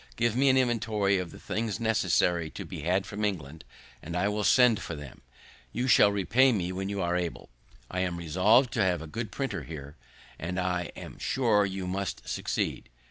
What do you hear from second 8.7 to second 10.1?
to have a good printer here,